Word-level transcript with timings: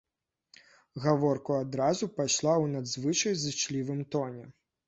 Гаворка 1.03 1.53
адразу 1.65 2.09
пайшла 2.17 2.53
ў 2.63 2.73
надзвычай 2.77 3.39
зычлівым 3.45 4.05
тоне. 4.17 4.43